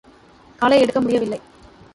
காலை 0.59 0.79
எடுக்க 0.79 1.01
முடியவில்லை. 1.01 1.39